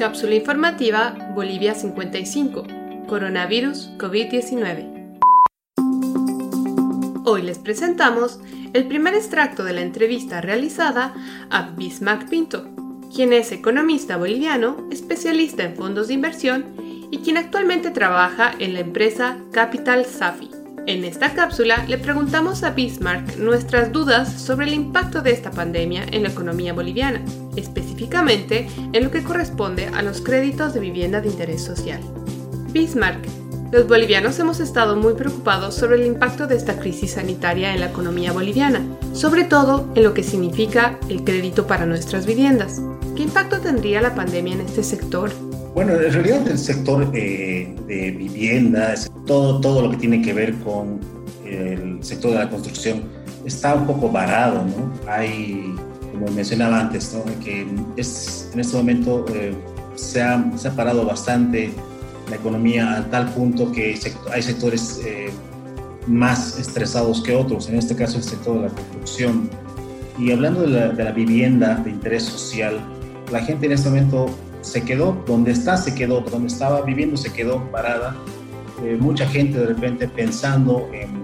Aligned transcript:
Cápsula 0.00 0.34
informativa 0.34 1.14
Bolivia 1.34 1.74
55. 1.74 2.64
Coronavirus 3.06 3.90
COVID-19. 3.98 5.18
Hoy 7.26 7.42
les 7.42 7.58
presentamos 7.58 8.40
el 8.72 8.88
primer 8.88 9.12
extracto 9.12 9.62
de 9.62 9.74
la 9.74 9.82
entrevista 9.82 10.40
realizada 10.40 11.12
a 11.50 11.72
Bismarck 11.72 12.30
Pinto, 12.30 12.66
quien 13.14 13.34
es 13.34 13.52
economista 13.52 14.16
boliviano, 14.16 14.88
especialista 14.90 15.64
en 15.64 15.76
fondos 15.76 16.08
de 16.08 16.14
inversión 16.14 16.74
y 17.10 17.18
quien 17.18 17.36
actualmente 17.36 17.90
trabaja 17.90 18.54
en 18.58 18.72
la 18.72 18.80
empresa 18.80 19.36
Capital 19.52 20.06
Safi. 20.06 20.49
En 20.90 21.04
esta 21.04 21.34
cápsula 21.34 21.84
le 21.86 21.98
preguntamos 21.98 22.64
a 22.64 22.70
Bismarck 22.70 23.36
nuestras 23.36 23.92
dudas 23.92 24.42
sobre 24.42 24.66
el 24.66 24.74
impacto 24.74 25.22
de 25.22 25.30
esta 25.30 25.52
pandemia 25.52 26.04
en 26.10 26.24
la 26.24 26.30
economía 26.30 26.72
boliviana, 26.72 27.22
específicamente 27.54 28.66
en 28.92 29.04
lo 29.04 29.12
que 29.12 29.22
corresponde 29.22 29.86
a 29.86 30.02
los 30.02 30.20
créditos 30.20 30.74
de 30.74 30.80
vivienda 30.80 31.20
de 31.20 31.28
interés 31.28 31.62
social. 31.62 32.00
Bismarck, 32.72 33.24
los 33.70 33.86
bolivianos 33.86 34.36
hemos 34.40 34.58
estado 34.58 34.96
muy 34.96 35.14
preocupados 35.14 35.76
sobre 35.76 35.94
el 35.94 36.06
impacto 36.06 36.48
de 36.48 36.56
esta 36.56 36.80
crisis 36.80 37.12
sanitaria 37.12 37.72
en 37.72 37.78
la 37.78 37.90
economía 37.90 38.32
boliviana, 38.32 38.84
sobre 39.12 39.44
todo 39.44 39.92
en 39.94 40.02
lo 40.02 40.12
que 40.12 40.24
significa 40.24 40.98
el 41.08 41.22
crédito 41.22 41.68
para 41.68 41.86
nuestras 41.86 42.26
viviendas. 42.26 42.82
¿Qué 43.14 43.22
impacto 43.22 43.60
tendría 43.60 44.02
la 44.02 44.16
pandemia 44.16 44.54
en 44.54 44.62
este 44.62 44.82
sector 44.82 45.30
bueno, 45.74 45.92
en 45.94 46.12
realidad 46.12 46.46
el 46.48 46.58
sector 46.58 47.10
eh, 47.14 47.74
de 47.86 48.10
viviendas, 48.10 49.10
todo, 49.26 49.60
todo 49.60 49.82
lo 49.82 49.90
que 49.90 49.96
tiene 49.96 50.22
que 50.22 50.32
ver 50.32 50.54
con 50.56 51.00
el 51.44 52.02
sector 52.02 52.32
de 52.32 52.38
la 52.38 52.50
construcción 52.50 53.02
está 53.44 53.74
un 53.74 53.86
poco 53.86 54.10
varado, 54.10 54.64
¿no? 54.64 54.92
Hay, 55.10 55.74
como 56.12 56.26
mencionaba 56.28 56.80
antes, 56.80 57.14
¿no? 57.14 57.24
que 57.42 57.66
es, 57.96 58.50
en 58.52 58.60
este 58.60 58.76
momento 58.76 59.24
eh, 59.34 59.54
se, 59.94 60.22
ha, 60.22 60.44
se, 60.56 60.68
ha, 60.68 60.72
parado 60.72 61.04
bastante 61.04 61.72
la 62.28 62.36
economía 62.36 62.98
a 62.98 63.10
tal 63.10 63.28
punto 63.32 63.72
que 63.72 63.98
hay 64.32 64.42
sectores 64.42 65.00
eh, 65.04 65.30
más 66.06 66.58
estresados 66.58 67.22
que 67.22 67.34
otros, 67.34 67.68
en 67.68 67.76
este 67.76 67.94
caso 67.94 68.18
el 68.18 68.24
sector 68.24 68.56
de 68.56 68.68
la 68.68 68.74
construcción. 68.74 69.50
Y 70.18 70.32
hablando 70.32 70.62
de 70.62 70.68
la, 70.68 70.88
de 70.88 71.04
la 71.04 71.12
vivienda 71.12 71.76
de 71.76 71.90
interés 71.90 72.24
social, 72.24 72.78
la 73.32 73.40
gente 73.40 73.66
en 73.66 73.72
este 73.72 73.88
momento 73.88 74.26
se 74.60 74.84
quedó 74.84 75.22
donde 75.26 75.52
está, 75.52 75.76
se 75.76 75.94
quedó. 75.94 76.20
Donde 76.20 76.48
estaba 76.48 76.82
viviendo, 76.82 77.16
se 77.16 77.32
quedó 77.32 77.62
parada. 77.70 78.16
Eh, 78.84 78.96
mucha 78.98 79.26
gente 79.26 79.58
de 79.58 79.66
repente 79.66 80.08
pensando 80.08 80.88
en 80.92 81.22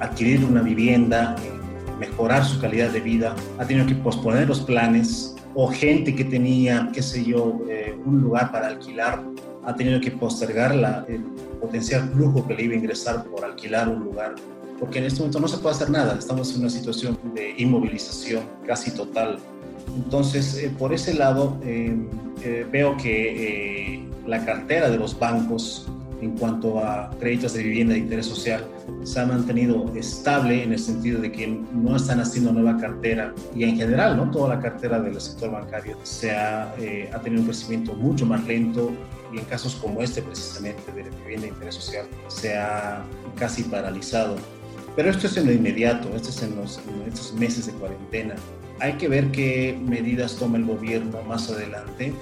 adquirir 0.00 0.44
una 0.44 0.62
vivienda, 0.62 1.36
en 1.44 1.98
mejorar 1.98 2.44
su 2.44 2.60
calidad 2.60 2.90
de 2.90 3.00
vida, 3.00 3.34
ha 3.58 3.64
tenido 3.64 3.86
que 3.86 3.94
posponer 3.94 4.48
los 4.48 4.60
planes. 4.60 5.36
O 5.54 5.68
gente 5.68 6.14
que 6.14 6.24
tenía, 6.24 6.90
qué 6.92 7.02
sé 7.02 7.24
yo, 7.24 7.60
eh, 7.68 7.98
un 8.04 8.20
lugar 8.20 8.52
para 8.52 8.68
alquilar, 8.68 9.22
ha 9.64 9.74
tenido 9.74 10.00
que 10.00 10.10
postergar 10.10 10.74
la, 10.74 11.04
el 11.08 11.22
potencial 11.60 12.08
flujo 12.14 12.46
que 12.46 12.54
le 12.54 12.64
iba 12.64 12.74
a 12.74 12.76
ingresar 12.78 13.24
por 13.24 13.44
alquilar 13.44 13.88
un 13.88 14.04
lugar 14.04 14.34
porque 14.80 14.98
en 14.98 15.04
este 15.04 15.20
momento 15.20 15.38
no 15.38 15.46
se 15.46 15.58
puede 15.58 15.76
hacer 15.76 15.90
nada, 15.90 16.16
estamos 16.18 16.52
en 16.54 16.62
una 16.62 16.70
situación 16.70 17.18
de 17.34 17.54
inmovilización 17.58 18.42
casi 18.66 18.90
total. 18.92 19.38
Entonces, 19.94 20.56
eh, 20.56 20.72
por 20.76 20.94
ese 20.94 21.14
lado, 21.14 21.58
eh, 21.62 21.94
eh, 22.42 22.66
veo 22.72 22.96
que 22.96 24.02
la 24.26 24.44
cartera 24.44 24.88
de 24.88 24.96
los 24.96 25.18
bancos 25.18 25.86
en 26.22 26.36
cuanto 26.36 26.78
a 26.78 27.10
créditos 27.18 27.54
de 27.54 27.62
vivienda 27.62 27.94
de 27.94 28.00
interés 28.00 28.26
social 28.26 28.64
se 29.04 29.20
ha 29.20 29.26
mantenido 29.26 29.90
estable 29.94 30.62
en 30.62 30.72
el 30.72 30.78
sentido 30.78 31.20
de 31.20 31.32
que 31.32 31.46
no 31.46 31.96
están 31.96 32.20
haciendo 32.20 32.52
nueva 32.52 32.76
cartera 32.76 33.34
y 33.54 33.64
en 33.64 33.76
general 33.76 34.18
no 34.18 34.30
toda 34.30 34.56
la 34.56 34.60
cartera 34.60 35.00
del 35.00 35.18
sector 35.18 35.50
bancario 35.50 35.96
se 36.02 36.30
ha, 36.32 36.74
ha 37.12 37.20
tenido 37.20 37.40
un 37.40 37.46
crecimiento 37.46 37.94
mucho 37.94 38.26
más 38.26 38.46
lento 38.46 38.92
y 39.32 39.38
en 39.38 39.44
casos 39.46 39.76
como 39.76 40.02
este 40.02 40.20
precisamente 40.20 40.92
de 40.92 41.04
vivienda 41.22 41.46
de 41.46 41.48
interés 41.48 41.76
social 41.76 42.06
se 42.28 42.54
ha 42.54 43.02
casi 43.38 43.62
paralizado. 43.62 44.36
Pero 44.96 45.10
esto 45.10 45.26
es 45.26 45.36
en 45.36 45.46
lo 45.46 45.52
inmediato, 45.52 46.14
esto 46.14 46.30
es 46.30 46.42
en, 46.42 46.56
los, 46.56 46.78
en 46.78 47.08
estos 47.08 47.32
meses 47.34 47.66
de 47.66 47.72
cuarentena. 47.72 48.34
Hay 48.80 48.94
que 48.94 49.08
ver 49.08 49.30
qué 49.30 49.78
medidas 49.80 50.36
toma 50.36 50.58
el 50.58 50.64
gobierno 50.64 51.22
más 51.22 51.50
adelante, 51.50 52.12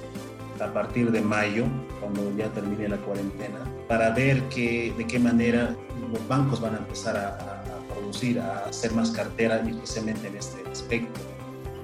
a 0.61 0.73
partir 0.73 1.11
de 1.13 1.21
mayo, 1.21 1.65
cuando 2.01 2.37
ya 2.37 2.49
termine 2.49 2.89
la 2.89 2.97
cuarentena, 2.97 3.59
para 3.87 4.11
ver 4.11 4.43
que, 4.49 4.93
de 4.97 5.07
qué 5.07 5.19
manera 5.19 5.75
los 6.13 6.27
bancos 6.27 6.61
van 6.61 6.75
a 6.75 6.79
empezar 6.79 7.17
a, 7.17 7.29
a 7.29 7.95
producir, 7.95 8.41
a 8.41 8.65
hacer 8.67 8.93
más 8.93 9.11
cartera, 9.11 9.63
especialmente 9.67 10.27
en 10.27 10.37
este 10.37 10.69
aspecto. 10.71 11.21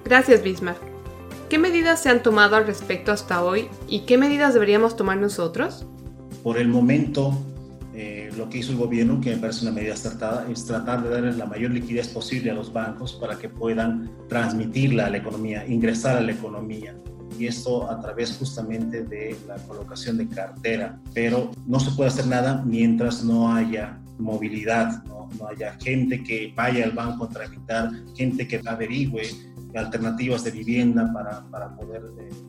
Gracias, 0.05 0.43
Bismarck. 0.43 0.81
¿Qué 1.49 1.59
medidas 1.59 2.03
se 2.03 2.09
han 2.09 2.23
tomado 2.23 2.57
al 2.57 2.67
respecto 2.67 3.13
hasta 3.13 3.45
hoy 3.45 3.69
y 3.87 4.01
qué 4.01 4.19
medidas 4.19 4.55
deberíamos 4.55 4.97
tomar 4.97 5.19
nosotros? 5.19 5.87
Por 6.43 6.59
el 6.59 6.69
momento, 6.69 7.39
lo 8.37 8.49
que 8.49 8.59
hizo 8.59 8.73
el 8.73 8.79
gobierno, 8.79 9.21
que 9.21 9.31
me 9.31 9.37
parece 9.39 9.65
una 9.65 9.75
medida 9.75 9.95
acertada, 9.95 10.47
es 10.51 10.65
tratar 10.65 11.03
de 11.03 11.11
darle 11.11 11.33
la 11.33 11.47
mayor 11.47 11.71
liquidez 11.71 12.09
posible 12.09 12.51
a 12.51 12.55
los 12.55 12.73
bancos 12.73 13.15
para 13.15 13.37
que 13.37 13.49
puedan 13.49 14.11
transmitirla 14.29 15.07
a 15.07 15.11
la 15.11 15.19
economía, 15.19 15.67
ingresar 15.67 16.17
a 16.17 16.21
la 16.21 16.33
economía. 16.33 16.97
Y 17.39 17.47
esto 17.47 17.91
a 17.91 18.01
través 18.01 18.37
justamente 18.37 19.03
de 19.03 19.37
la 19.49 19.57
colocación 19.57 20.17
de 20.19 20.29
cartera. 20.29 21.01
Pero 21.13 21.51
no 21.67 21.81
se 21.81 21.91
puede 21.93 22.11
hacer 22.11 22.27
nada 22.27 22.63
mientras 22.65 23.25
no 23.25 23.53
haya 23.53 23.99
movilidad, 24.19 25.03
no, 25.05 25.29
no 25.39 25.49
haya 25.49 25.75
gente 25.81 26.23
que 26.23 26.53
vaya 26.55 26.85
al 26.85 26.93
banco 26.93 27.25
a 27.25 27.29
tramitar, 27.29 27.91
gente 28.17 28.47
que 28.47 28.61
averigüe 28.65 29.23
alternativas 29.75 30.45
de 30.45 30.51
vivienda 30.51 31.13
para, 31.13 31.45
para 31.51 31.75
poder 31.75 32.03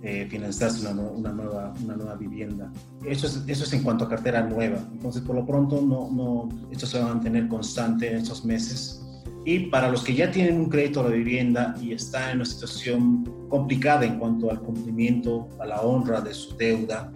eh, 0.03 0.27
financiarse 0.29 0.87
una, 0.87 1.01
una, 1.01 1.31
nueva, 1.31 1.73
una 1.83 1.95
nueva 1.95 2.15
vivienda. 2.15 2.71
Eso 3.05 3.27
es, 3.27 3.43
eso 3.47 3.63
es 3.63 3.73
en 3.73 3.83
cuanto 3.83 4.05
a 4.05 4.09
cartera 4.09 4.43
nueva. 4.43 4.77
Entonces, 4.91 5.21
por 5.21 5.35
lo 5.35 5.45
pronto, 5.45 5.81
no, 5.81 6.09
no, 6.11 6.49
esto 6.71 6.85
se 6.85 6.99
va 6.99 7.05
a 7.05 7.13
mantener 7.13 7.47
constante 7.47 8.11
en 8.11 8.17
estos 8.17 8.45
meses. 8.45 9.01
Y 9.45 9.67
para 9.67 9.89
los 9.89 10.03
que 10.03 10.15
ya 10.15 10.31
tienen 10.31 10.57
un 10.59 10.69
crédito 10.69 11.01
a 11.01 11.03
la 11.03 11.15
vivienda 11.15 11.75
y 11.79 11.93
están 11.93 12.31
en 12.31 12.35
una 12.37 12.45
situación 12.45 13.31
complicada 13.47 14.05
en 14.05 14.17
cuanto 14.17 14.49
al 14.49 14.59
cumplimiento, 14.59 15.47
a 15.59 15.65
la 15.65 15.81
honra 15.81 16.19
de 16.21 16.33
su 16.33 16.55
deuda, 16.57 17.11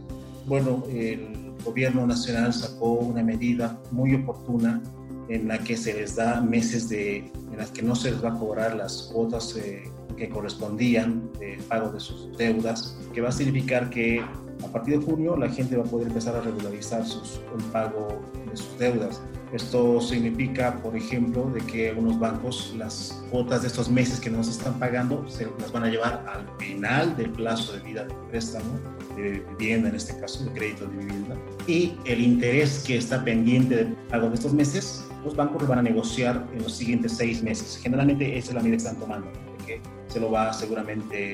bueno, 0.46 0.84
el 0.90 1.54
gobierno 1.64 2.06
nacional 2.06 2.54
sacó 2.54 2.94
una 2.94 3.24
medida 3.24 3.80
muy 3.92 4.14
oportuna 4.16 4.82
en 5.30 5.48
la 5.48 5.60
que 5.60 5.78
se 5.78 5.94
les 5.94 6.16
da 6.16 6.42
meses 6.42 6.90
de, 6.90 7.18
en 7.18 7.58
las 7.58 7.70
que 7.72 7.82
no 7.82 7.96
se 7.96 8.12
les 8.12 8.24
va 8.24 8.30
a 8.30 8.40
cobrar 8.40 8.76
las 8.76 9.10
cuotas 9.14 9.56
eh, 9.56 9.84
que 10.20 10.30
correspondían 10.30 11.32
de 11.40 11.58
pago 11.68 11.92
de 11.92 12.00
sus 12.00 12.38
deudas, 12.38 12.98
que 13.14 13.22
va 13.22 13.30
a 13.30 13.32
significar 13.32 13.90
que 13.90 14.22
a 14.64 14.68
partir 14.68 15.00
de 15.00 15.06
junio 15.06 15.38
la 15.38 15.50
gente 15.50 15.78
va 15.78 15.84
a 15.86 15.88
poder 15.88 16.08
empezar 16.08 16.36
a 16.36 16.42
regularizar 16.42 17.06
sus, 17.06 17.40
el 17.58 17.64
pago 17.72 18.22
de 18.50 18.58
sus 18.58 18.78
deudas. 18.78 19.22
Esto 19.54 20.00
significa, 20.00 20.80
por 20.84 20.96
ejemplo, 20.96 21.50
de 21.50 21.62
que 21.62 21.90
algunos 21.90 22.20
bancos 22.20 22.76
las 22.78 23.24
cuotas 23.32 23.64
de 23.64 23.70
estos 23.70 23.90
meses 23.90 24.20
que 24.20 24.30
no 24.30 24.44
se 24.44 24.52
están 24.52 24.78
pagando 24.78 25.28
se 25.28 25.48
las 25.60 25.72
van 25.72 25.86
a 25.86 25.88
llevar 25.88 26.24
al 26.28 26.46
final 26.60 27.18
del 27.18 27.32
plazo 27.32 27.74
de 27.74 27.80
vida 27.80 28.04
del 28.04 28.16
préstamo 28.30 28.80
de 29.16 29.44
vivienda, 29.58 29.90
en 29.90 29.96
este 29.96 30.20
caso, 30.20 30.44
de 30.44 30.52
crédito 30.52 30.86
de 30.86 30.98
vivienda. 30.98 31.36
Y 31.66 31.94
el 32.06 32.22
interés 32.22 32.84
que 32.86 32.98
está 32.98 33.24
pendiente 33.24 33.76
de 33.76 33.86
pago 34.10 34.30
de 34.30 34.36
estos 34.36 34.54
meses, 34.54 35.08
los 35.24 35.36
bancos 35.36 35.64
lo 35.64 35.68
van 35.68 35.80
a 35.80 35.84
negociar 35.84 36.46
en 36.54 36.62
los 36.62 36.74
siguientes 36.74 37.14
seis 37.14 37.42
meses. 37.42 37.80
Generalmente 37.82 38.38
esa 38.38 38.50
es 38.50 38.54
la 38.54 38.62
medida 38.62 38.78
que 38.78 38.84
están 38.84 39.00
tomando, 39.00 39.28
que 39.66 39.82
se 40.10 40.20
lo 40.20 40.32
va 40.32 40.52
seguramente 40.54 41.34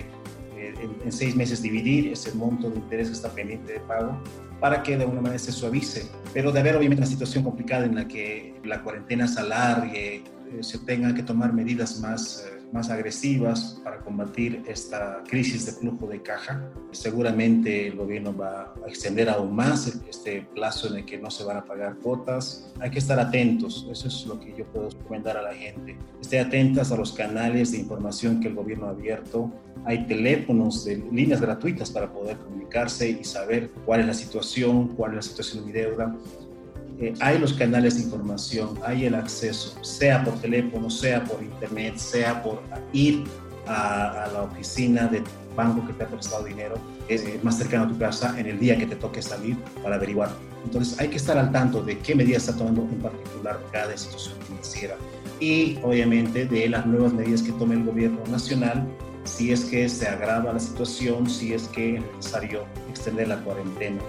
eh, 0.57 0.73
en, 1.03 1.11
seis 1.11 1.35
meses 1.35 1.61
dividir 1.61 2.11
ese 2.11 2.33
monto 2.33 2.69
de 2.69 2.77
interés 2.77 3.07
que 3.07 3.13
está 3.13 3.29
pendiente 3.29 3.73
de 3.73 3.79
pago 3.81 4.17
para 4.59 4.83
que 4.83 4.95
de 4.95 5.03
alguna 5.03 5.21
manera 5.21 5.39
se 5.39 5.51
suavice. 5.51 6.09
Pero 6.33 6.51
de 6.51 6.59
haber 6.59 6.75
obviamente 6.75 7.01
una 7.01 7.09
situación 7.09 7.43
complicada 7.43 7.85
en 7.85 7.95
la 7.95 8.07
que 8.07 8.55
la 8.63 8.83
cuarentena 8.83 9.27
se 9.27 9.39
alargue, 9.39 10.15
eh, 10.15 10.23
se 10.61 10.79
tengan 10.79 11.15
que 11.15 11.23
tomar 11.23 11.53
medidas 11.53 11.99
más... 11.99 12.45
Más 12.75 12.89
agresivas 12.89 13.79
para 13.85 13.99
combatir 14.01 14.61
esta 14.67 15.23
crisis 15.29 15.65
de 15.65 15.71
flujo 15.71 16.07
de 16.07 16.21
caja. 16.21 16.61
Seguramente 16.91 17.87
el 17.87 17.95
gobierno 17.95 18.35
va 18.35 18.73
a 18.85 18.89
extender 18.89 19.29
aún 19.29 19.55
más 19.55 19.87
este 20.09 20.45
plazo 20.53 20.89
en 20.89 20.97
el 20.97 21.05
que 21.05 21.17
no 21.17 21.31
se 21.31 21.45
van 21.45 21.55
a 21.55 21.63
pagar 21.63 21.95
cuotas. 21.95 22.69
Hay 22.81 22.91
que 22.91 22.99
estar 22.99 23.17
atentos, 23.17 23.87
eso 23.89 24.09
es 24.09 24.25
lo 24.25 24.41
que 24.41 24.53
yo 24.57 24.65
puedo 24.65 24.89
recomendar 24.89 25.37
a 25.37 25.41
la 25.43 25.53
gente. 25.53 25.97
Esté 26.19 26.37
atentas 26.37 26.91
a 26.91 26.97
los 26.97 27.13
canales 27.13 27.71
de 27.71 27.77
información 27.77 28.41
que 28.41 28.49
el 28.49 28.55
gobierno 28.55 28.87
ha 28.87 28.89
abierto. 28.89 29.49
Hay 29.85 30.05
teléfonos 30.05 30.83
de 30.83 30.97
líneas 30.97 31.39
gratuitas 31.39 31.89
para 31.89 32.11
poder 32.11 32.35
comunicarse 32.39 33.09
y 33.09 33.23
saber 33.23 33.69
cuál 33.85 34.01
es 34.01 34.07
la 34.07 34.13
situación, 34.13 34.89
cuál 34.97 35.11
es 35.11 35.15
la 35.15 35.21
situación 35.21 35.61
de 35.61 35.67
mi 35.67 35.71
deuda 35.71 36.13
eh, 36.99 37.13
hay 37.19 37.39
los 37.39 37.53
canales 37.53 37.95
de 37.95 38.03
información, 38.03 38.79
hay 38.83 39.05
el 39.05 39.15
acceso, 39.15 39.77
sea 39.83 40.23
por 40.23 40.35
teléfono, 40.39 40.89
sea 40.89 41.23
por 41.23 41.41
internet, 41.43 41.97
sea 41.97 42.41
por 42.41 42.61
ir 42.93 43.23
a, 43.67 44.29
la 44.31 44.43
oficina 44.43 45.07
del 45.07 45.23
banco 45.55 45.85
que 45.87 45.93
te 45.93 46.03
ha 46.03 46.07
prestado 46.07 46.43
dinero, 46.43 46.75
es 47.07 47.23
eh, 47.23 47.39
más 47.43 47.57
cercano 47.57 47.85
a 47.85 47.87
tu 47.87 47.97
casa 47.97 48.35
en 48.39 48.45
el 48.45 48.59
día 48.59 48.77
que 48.77 48.85
te 48.85 48.95
toque 48.95 49.21
salir 49.21 49.57
para 49.81 49.95
averiguar. 49.95 50.29
Entonces 50.63 50.99
hay 50.99 51.09
que 51.09 51.17
estar 51.17 51.37
al 51.37 51.51
tanto 51.51 51.81
de 51.81 51.99
qué 51.99 52.15
medidas 52.15 52.47
está 52.47 52.57
tomando 52.57 52.83
en 52.83 52.99
particular 52.99 53.59
cada 53.71 53.91
institución 53.91 54.35
financiera 54.47 54.95
y 55.39 55.77
obviamente 55.83 56.45
de 56.45 56.69
las 56.69 56.85
nuevas 56.85 57.13
medidas 57.13 57.41
que 57.41 57.51
tome 57.53 57.75
el 57.75 57.83
gobierno 57.83 58.19
nacional 58.29 58.87
si 59.25 59.51
es 59.51 59.65
que 59.65 59.89
se 59.89 60.07
agrava 60.07 60.53
la 60.53 60.59
situación, 60.59 61.29
si 61.29 61.53
es 61.53 61.67
que 61.69 61.97
es 61.97 62.03
necesario 62.15 62.63
extender 62.89 63.27
la 63.27 63.39
cuarentena. 63.39 63.99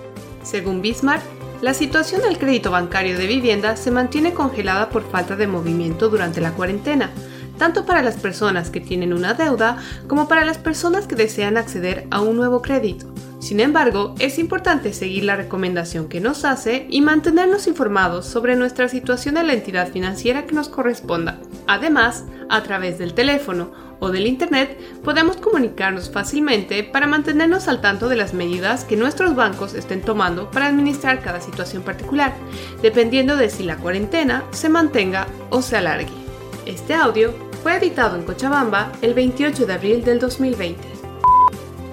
Según 0.43 0.83
Bismarck, 0.83 1.23
la 1.63 1.73
situación 1.73 2.21
del 2.23 2.39
crédito 2.39 2.71
bancario 2.71 3.17
de 3.17 3.27
vivienda 3.27 3.77
se 3.77 3.91
mantiene 3.91 4.35
congelada 4.35 4.91
por 4.91 5.09
falta 5.11 5.37
de 5.37 5.47
movimiento 5.47 6.09
durante 6.09 6.41
la 6.41 6.53
cuarentena, 6.53 7.11
tanto 7.57 7.87
para 7.87 8.03
las 8.03 8.17
personas 8.17 8.69
que 8.69 8.81
tienen 8.81 9.15
una 9.15 9.33
deuda 9.33 9.79
como 10.07 10.29
para 10.29 10.45
las 10.45 10.59
personas 10.59 11.07
que 11.07 11.17
desean 11.17 11.57
acceder 11.57 12.07
a 12.11 12.21
un 12.21 12.37
nuevo 12.37 12.61
crédito. 12.61 13.07
Sin 13.39 13.61
embargo, 13.61 14.15
es 14.19 14.39
importante 14.39 14.93
seguir 14.93 15.25
la 15.25 15.37
recomendación 15.37 16.09
que 16.09 16.21
nos 16.21 16.45
hace 16.45 16.87
y 16.91 17.01
mantenernos 17.01 17.67
informados 17.67 18.27
sobre 18.27 18.57
nuestra 18.57 18.89
situación 18.89 19.37
en 19.37 19.47
la 19.47 19.53
entidad 19.53 19.91
financiera 19.91 20.47
que 20.47 20.55
nos 20.55 20.69
corresponda. 20.69 21.39
Además, 21.67 22.25
a 22.49 22.63
través 22.63 22.99
del 22.99 23.15
teléfono 23.15 23.71
o 24.01 24.11
del 24.11 24.27
Internet 24.27 24.79
podemos 25.03 25.37
comunicarnos 25.37 26.11
fácilmente 26.11 26.85
para 26.85 27.07
mantenernos 27.07 27.69
al 27.69 27.81
tanto 27.81 28.09
de 28.09 28.17
las 28.17 28.35
medidas 28.35 28.85
que 28.85 28.97
nuestros 28.97 29.35
bancos 29.35 29.75
estén 29.75 30.03
tomando 30.03 30.51
para 30.51 30.67
administrar 30.67 31.23
cada 31.23 31.41
situación 31.41 31.83
particular, 31.83 32.35
dependiendo 32.83 33.37
de 33.37 33.51
si 33.51 33.63
la 33.63 33.77
cuarentena 33.77 34.45
se 34.51 34.69
mantenga 34.69 35.27
o 35.51 35.63
se 35.63 35.77
alargue. 35.77 36.13
Este 36.67 36.95
audio 36.95 37.35
fue 37.63 37.77
editado 37.77 38.17
en 38.17 38.25
Cochabamba 38.25 38.93
el 39.03 39.15
28 39.15 39.67
de 39.67 39.73
abril 39.73 40.05
del 40.05 40.19
2020. 40.19 40.83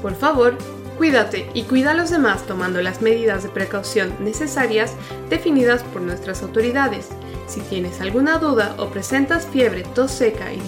Por 0.01 0.15
favor, 0.15 0.57
Cuídate 0.97 1.49
y 1.53 1.63
cuida 1.63 1.91
a 1.91 1.95
los 1.95 2.11
demás 2.11 2.45
tomando 2.45 2.81
las 2.81 3.01
medidas 3.01 3.43
de 3.43 3.49
precaución 3.49 4.13
necesarias 4.19 4.93
definidas 5.29 5.83
por 5.83 6.01
nuestras 6.01 6.43
autoridades. 6.43 7.09
Si 7.47 7.61
tienes 7.61 7.99
alguna 7.99 8.37
duda 8.37 8.75
o 8.77 8.87
presentas 8.87 9.47
fiebre, 9.47 9.83
tos 9.95 10.11
seca 10.11 10.53
y 10.53 10.59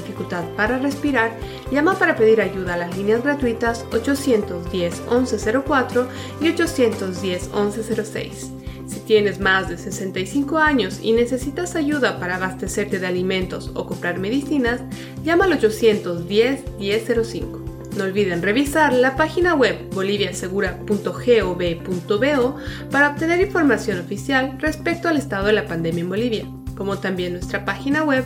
para 0.55 0.79
respirar, 0.79 1.37
llama 1.71 1.97
para 1.97 2.15
pedir 2.15 2.41
ayuda 2.41 2.75
a 2.75 2.77
las 2.77 2.95
líneas 2.97 3.23
gratuitas 3.23 3.85
810 3.91 5.01
1104 5.09 6.07
y 6.41 6.49
810 6.49 7.49
1106. 7.53 8.51
Si 8.87 8.99
tienes 8.99 9.39
más 9.39 9.69
de 9.69 9.77
65 9.77 10.57
años 10.59 10.99
y 11.01 11.13
necesitas 11.13 11.75
ayuda 11.75 12.19
para 12.19 12.35
abastecerte 12.35 12.99
de 12.99 13.07
alimentos 13.07 13.71
o 13.73 13.87
comprar 13.87 14.19
medicinas, 14.19 14.81
llama 15.23 15.45
al 15.45 15.53
810 15.53 16.77
1005. 16.79 17.61
No 17.97 18.03
olviden 18.03 18.41
revisar 18.41 18.91
la 18.93 19.15
página 19.15 19.55
web 19.55 19.89
boliviasegura.gov.bo 19.91 22.57
para 22.91 23.09
obtener 23.09 23.39
información 23.39 23.99
oficial 23.99 24.57
respecto 24.59 25.07
al 25.07 25.15
estado 25.17 25.47
de 25.47 25.53
la 25.53 25.65
pandemia 25.65 26.01
en 26.01 26.09
Bolivia 26.09 26.45
como 26.75 26.97
también 26.97 27.33
nuestra 27.33 27.65
página 27.65 28.03
web 28.03 28.25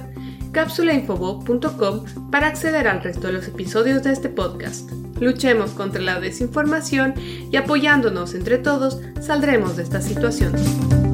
cápsulainfobo.com 0.51 2.29
para 2.31 2.47
acceder 2.47 2.87
al 2.87 3.01
resto 3.01 3.27
de 3.27 3.33
los 3.33 3.47
episodios 3.47 4.03
de 4.03 4.11
este 4.11 4.29
podcast. 4.29 4.89
Luchemos 5.19 5.71
contra 5.71 6.01
la 6.01 6.19
desinformación 6.19 7.13
y 7.51 7.55
apoyándonos 7.57 8.33
entre 8.33 8.57
todos 8.57 8.99
saldremos 9.21 9.77
de 9.77 9.83
esta 9.83 10.01
situación. 10.01 11.08